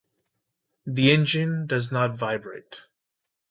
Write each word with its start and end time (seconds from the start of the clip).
The 0.87 1.11
engine 1.11 1.67
does 1.67 1.91
not 1.91 2.15
vibrate. 2.17 2.87